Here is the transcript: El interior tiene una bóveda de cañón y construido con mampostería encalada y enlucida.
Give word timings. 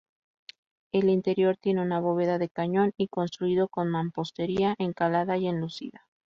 El 0.91 1.09
interior 1.09 1.57
tiene 1.57 1.83
una 1.83 1.99
bóveda 1.99 2.39
de 2.39 2.49
cañón 2.49 2.91
y 2.97 3.07
construido 3.07 3.67
con 3.67 3.91
mampostería 3.91 4.73
encalada 4.79 5.37
y 5.37 5.47
enlucida. 5.47 6.07